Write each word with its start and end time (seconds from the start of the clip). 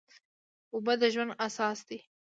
اوبه 0.73 0.93
د 1.01 1.03
ژوند 1.13 1.31
اساس 1.47 1.79
دي. 1.87 1.99